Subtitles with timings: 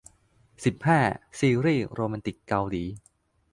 [0.65, 0.99] สิบห้า
[1.39, 2.83] ซีรีส์โรแมนติกเกาหลี